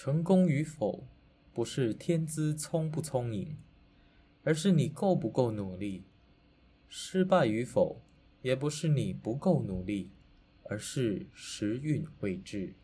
[0.00, 1.08] 成功与否
[1.52, 3.56] 不是天资聪不聪颖，
[4.44, 6.04] 而是你够不够努力，
[6.88, 8.00] 失败与否
[8.40, 10.12] 也不是你不够努力，
[10.62, 12.74] 而是时运未至。